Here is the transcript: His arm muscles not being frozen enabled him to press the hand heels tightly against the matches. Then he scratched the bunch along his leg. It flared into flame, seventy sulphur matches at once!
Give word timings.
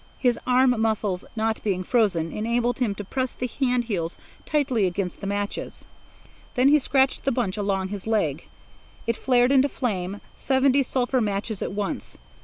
His 0.17 0.39
arm 0.47 0.71
muscles 0.81 1.25
not 1.35 1.61
being 1.63 1.83
frozen 1.83 2.31
enabled 2.31 2.79
him 2.79 2.95
to 2.95 3.03
press 3.03 3.35
the 3.35 3.45
hand 3.45 3.83
heels 3.83 4.17
tightly 4.47 4.87
against 4.87 5.21
the 5.21 5.27
matches. 5.27 5.85
Then 6.55 6.69
he 6.69 6.79
scratched 6.79 7.23
the 7.23 7.31
bunch 7.31 7.55
along 7.55 7.89
his 7.89 8.07
leg. 8.07 8.47
It 9.05 9.15
flared 9.15 9.51
into 9.51 9.69
flame, 9.69 10.19
seventy 10.33 10.81
sulphur 10.81 11.21
matches 11.21 11.61
at 11.61 11.73
once! 11.73 12.17